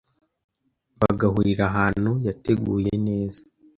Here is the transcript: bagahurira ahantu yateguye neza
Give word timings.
bagahurira 0.99 1.63
ahantu 1.71 2.11
yateguye 2.27 2.93
neza 3.07 3.41